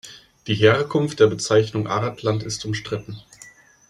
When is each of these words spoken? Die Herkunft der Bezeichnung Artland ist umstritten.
Die 0.47 0.55
Herkunft 0.55 1.19
der 1.19 1.27
Bezeichnung 1.27 1.85
Artland 1.87 2.41
ist 2.41 2.65
umstritten. 2.65 3.21